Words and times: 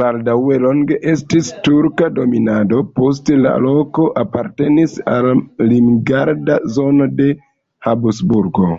Baldaŭe 0.00 0.54
longe 0.62 0.96
estis 1.12 1.50
turka 1.68 2.08
dominado, 2.16 2.80
poste 2.98 3.38
la 3.44 3.54
loko 3.68 4.08
apartenis 4.24 4.98
al 5.14 5.32
limgarda 5.72 6.60
zono 6.82 7.12
de 7.24 7.32
Habsburgoj. 7.90 8.76